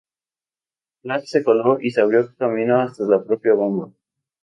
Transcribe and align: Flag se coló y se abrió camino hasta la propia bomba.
Flag 1.03 1.27
se 1.27 1.43
coló 1.43 1.77
y 1.79 1.91
se 1.91 2.01
abrió 2.01 2.35
camino 2.35 2.79
hasta 2.81 3.03
la 3.03 3.23
propia 3.23 3.53
bomba. 3.53 3.91